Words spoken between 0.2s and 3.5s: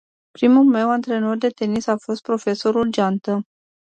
Primul meu antrenor de tenis a fost profesorul Geantă.